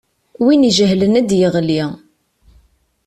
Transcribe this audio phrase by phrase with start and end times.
[0.43, 1.81] Win ijehlen ad d-yeɣli.